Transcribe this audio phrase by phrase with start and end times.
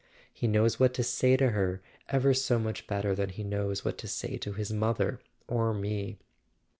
[0.33, 3.99] He knows what to say to her ever so much better than he knows what
[3.99, 6.17] to say to his mother or me."